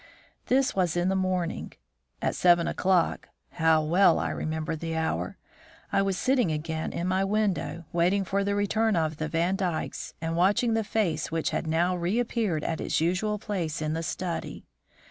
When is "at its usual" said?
12.63-13.37